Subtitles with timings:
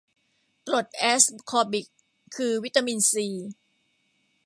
[0.67, 1.87] กรดแอสคอบิก
[2.35, 3.27] คือวิตามินซี